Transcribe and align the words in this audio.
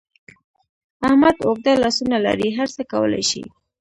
احمد 1.07 1.35
اوږده 1.45 1.73
لاسونه 1.83 2.17
لري؛ 2.25 2.49
هر 2.57 2.67
څه 2.75 2.81
کولای 2.91 3.23
شي. 3.29 3.41